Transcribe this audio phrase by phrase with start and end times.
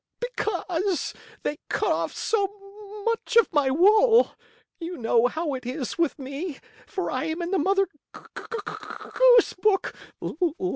[0.19, 1.13] "Because
[1.43, 2.49] they cut off so
[3.05, 4.31] much of my wool.
[4.79, 9.93] You know how it is with me, for I am in the Mother Goose book.